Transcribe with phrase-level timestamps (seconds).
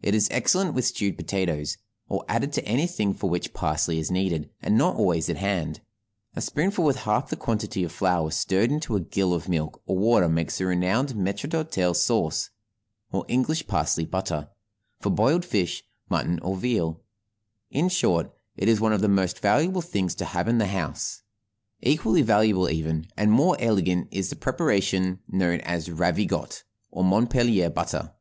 [0.00, 4.50] It is excellent with stewed potatoes, or added to anything for which parsley is needed,
[4.62, 5.80] and not always at hand;
[6.36, 9.98] a spoonful with half the quantity of flour stirred into a gill of milk or
[9.98, 12.50] water makes the renowned maître d'hôtel sauce
[13.10, 14.48] (or English parsley butter)
[15.00, 17.00] for boiled fish, mutton, or veal.
[17.72, 21.22] In short, it is one of the most valuable things to have in the house.
[21.82, 26.62] Equally valuable, even, and more elegant is the preparation known as "Ravigotte"
[26.92, 28.12] or Montpellier butter.